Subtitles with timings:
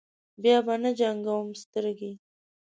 [0.41, 2.11] بیا به نه جنګوم سترګې.